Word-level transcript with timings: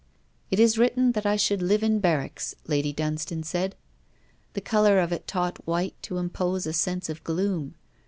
'It 0.49 0.59
is 0.59 0.79
written 0.79 1.11
that 1.11 1.27
I 1.27 1.35
should 1.35 1.61
live 1.61 1.83
in 1.83 1.99
barracks,' 1.99 2.55
Lady 2.65 2.91
Dunstane 2.91 3.43
said. 3.45 3.75
The 4.53 4.59
colour 4.61 4.97
of 4.97 5.11
it 5.13 5.27
taught 5.27 5.67
white 5.67 5.93
to 6.01 6.17
impose 6.17 6.65
a 6.65 6.73
sense 6.73 7.07
of 7.07 7.23
gloom. 7.23 7.75